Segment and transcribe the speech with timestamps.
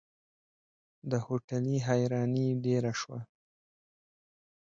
[1.09, 3.19] د هوټلي حيراني ډېره شوه.